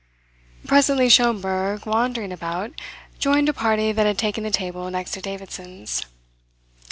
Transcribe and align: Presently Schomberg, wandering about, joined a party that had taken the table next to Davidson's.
Presently 0.65 1.09
Schomberg, 1.09 1.85
wandering 1.85 2.31
about, 2.31 2.71
joined 3.19 3.49
a 3.49 3.53
party 3.53 3.91
that 3.91 4.07
had 4.07 4.17
taken 4.17 4.43
the 4.43 4.49
table 4.49 4.89
next 4.89 5.11
to 5.11 5.21
Davidson's. 5.21 6.07